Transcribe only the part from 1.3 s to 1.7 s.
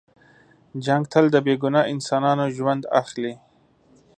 د بې